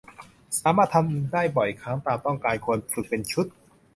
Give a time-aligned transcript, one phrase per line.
[0.59, 3.45] สามารถทำได้บ่อยครั้งตามต้องการ ควรฝึกเป็นชุด